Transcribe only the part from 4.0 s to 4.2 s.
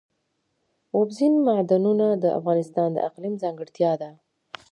ده.